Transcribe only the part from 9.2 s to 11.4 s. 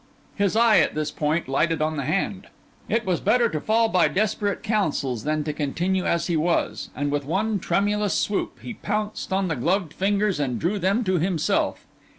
on the gloved fingers and drew them to